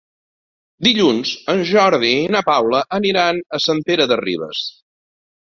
[0.85, 4.65] Dilluns en Jordi i na Paula aniran a Sant Pere de Ribes.